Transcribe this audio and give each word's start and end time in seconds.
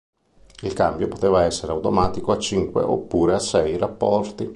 Il 0.63 0.73
cambio 0.73 1.07
poteva 1.07 1.43
essere 1.43 1.71
automatico 1.73 2.31
a 2.31 2.39
cinque 2.39 2.81
oppure 2.81 3.35
a 3.35 3.37
sei 3.39 3.77
rapporti. 3.77 4.49